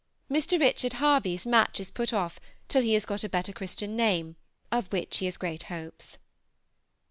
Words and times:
Mr. 0.31 0.59
Richard 0.59 0.93
Harvey's 0.93 1.45
match 1.45 1.79
is 1.79 1.91
put 1.91 2.11
off 2.11 2.39
till 2.67 2.81
he 2.81 2.95
has 2.95 3.05
got 3.05 3.23
a 3.23 3.29
better 3.29 3.53
Christian 3.53 3.95
name, 3.95 4.35
of 4.71 4.91
which 4.91 5.19
he 5.19 5.25
has 5.25 5.37
great 5.37 5.61
hopes. 5.69 6.17